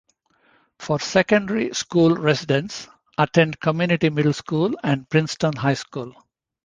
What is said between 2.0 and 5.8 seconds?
residents attend Community Middle School and Princeton High